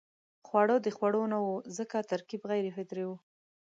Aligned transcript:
خواړه 0.47 0.75
د 0.81 0.87
خوړو 0.95 1.23
نه 1.33 1.39
وو 1.43 1.55
ځکه 1.77 1.97
ترکیب 2.11 2.41
غیر 2.49 2.65
فطري 2.77 3.03
وو. 3.07 3.15